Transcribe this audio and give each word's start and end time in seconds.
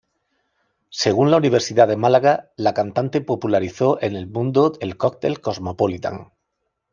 Según 0.89 1.29
la 1.29 1.37
Universidad 1.37 1.87
de 1.87 1.95
Málaga, 1.95 2.49
la 2.55 2.73
cantante 2.73 3.21
popularizó 3.21 4.01
en 4.01 4.15
el 4.15 4.25
mundo 4.25 4.73
el 4.79 4.97
cóctel 4.97 5.41
Cosmopolitan. 5.41 6.31